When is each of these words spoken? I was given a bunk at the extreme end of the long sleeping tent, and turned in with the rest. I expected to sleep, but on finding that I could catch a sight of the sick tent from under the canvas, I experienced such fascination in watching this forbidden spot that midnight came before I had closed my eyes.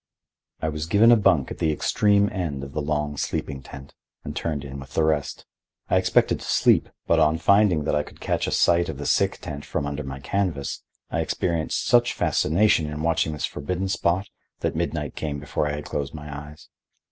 I 0.63 0.69
was 0.69 0.87
given 0.87 1.11
a 1.11 1.15
bunk 1.15 1.51
at 1.51 1.59
the 1.59 1.71
extreme 1.71 2.27
end 2.31 2.63
of 2.63 2.71
the 2.73 2.81
long 2.81 3.17
sleeping 3.17 3.61
tent, 3.61 3.93
and 4.23 4.35
turned 4.35 4.65
in 4.65 4.79
with 4.79 4.95
the 4.95 5.03
rest. 5.03 5.45
I 5.91 5.97
expected 5.97 6.39
to 6.39 6.45
sleep, 6.47 6.89
but 7.05 7.19
on 7.19 7.37
finding 7.37 7.83
that 7.83 7.93
I 7.93 8.01
could 8.01 8.19
catch 8.19 8.47
a 8.47 8.51
sight 8.51 8.89
of 8.89 8.97
the 8.97 9.05
sick 9.05 9.37
tent 9.41 9.63
from 9.63 9.85
under 9.85 10.01
the 10.01 10.19
canvas, 10.19 10.81
I 11.11 11.19
experienced 11.19 11.85
such 11.85 12.13
fascination 12.13 12.87
in 12.87 13.03
watching 13.03 13.33
this 13.33 13.45
forbidden 13.45 13.89
spot 13.89 14.27
that 14.61 14.75
midnight 14.75 15.15
came 15.15 15.37
before 15.39 15.67
I 15.67 15.73
had 15.73 15.85
closed 15.85 16.15
my 16.15 16.35
eyes. 16.49 16.69